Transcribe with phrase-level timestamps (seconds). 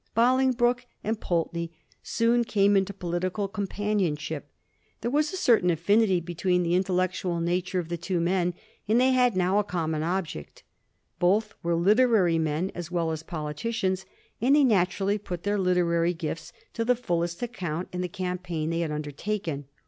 [0.15, 4.49] Bolingbroke and Pulteney soon came into political companionship.
[5.01, 8.55] There was a certain affinity between the intellectual nature of the two men;
[8.87, 10.63] and they had now a common object.
[11.19, 14.07] Both were literary men as well as politicians,
[14.41, 18.79] and they naturally put their literary gifts to the fullest account in the campaign they
[18.79, 19.65] had undertaken.